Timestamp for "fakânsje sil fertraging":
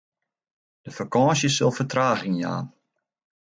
0.97-2.37